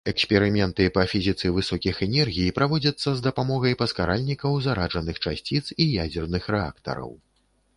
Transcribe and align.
Эксперыменты 0.09 0.85
па 0.95 1.03
фізіцы 1.11 1.51
высокіх 1.57 1.99
энергій 2.05 2.49
праводзяцца 2.59 3.09
з 3.19 3.25
дапамогай 3.27 3.77
паскаральнікаў 3.83 4.57
зараджаных 4.69 5.21
часціц 5.27 5.63
і 5.63 5.83
ядзерных 6.07 6.43
рэактараў. 6.57 7.11